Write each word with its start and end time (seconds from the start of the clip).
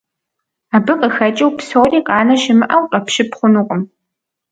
Абы 0.75 0.93
къыхэкӀыу 0.99 1.51
псори 1.57 1.99
къанэ 2.07 2.35
щымыӀэу 2.41 2.85
къэпщып 2.91 3.29
хъунукъым. 3.37 3.81